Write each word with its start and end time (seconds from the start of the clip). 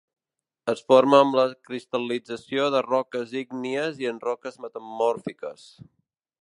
Es 0.71 0.79
forma 0.91 1.19
amb 1.25 1.37
la 1.39 1.43
cristal·lització 1.67 2.65
de 2.77 2.81
roques 2.89 3.37
ígnies 3.43 4.01
i 4.05 4.13
en 4.13 4.23
roques 4.29 4.59
metamòrfiques. 4.67 5.71